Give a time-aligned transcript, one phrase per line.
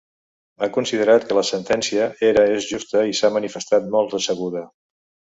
[0.61, 4.65] Ha considerat que la sentència era és justa i s’ha manifestat molt decebuda.